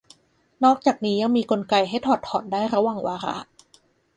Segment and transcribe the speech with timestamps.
[0.63, 3.37] นอกจากนี้ยังมีกลไกให้ถอดถอนได้ระหว่างวาระ